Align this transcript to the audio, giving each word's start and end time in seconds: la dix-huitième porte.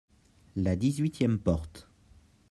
la 0.55 0.75
dix-huitième 0.75 1.37
porte. 1.37 1.87